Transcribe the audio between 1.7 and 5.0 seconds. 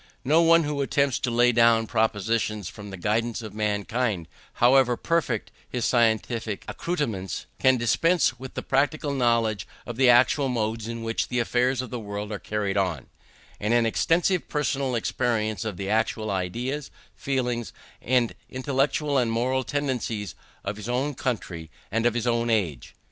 propositions for the guidance of mankind, however